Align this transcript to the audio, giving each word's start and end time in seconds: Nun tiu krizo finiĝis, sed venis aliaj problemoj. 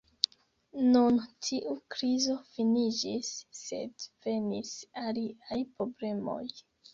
Nun 0.93 1.19
tiu 1.47 1.73
krizo 1.95 2.37
finiĝis, 2.55 3.29
sed 3.59 4.07
venis 4.25 4.73
aliaj 5.05 5.61
problemoj. 5.77 6.41